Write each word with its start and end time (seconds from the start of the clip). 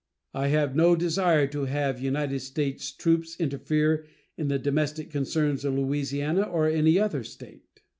I 0.33 0.47
have 0.47 0.75
no 0.75 0.95
desire 0.95 1.45
to 1.45 1.65
have 1.65 2.01
United 2.01 2.39
States 2.39 2.91
troops 2.91 3.39
interfere 3.39 4.07
in 4.35 4.47
the 4.47 4.57
domestic 4.57 5.11
concerns 5.11 5.63
of 5.63 5.75
Louisiana 5.77 6.41
or 6.41 6.67
any 6.67 6.97
other 6.97 7.23
State. 7.23 7.83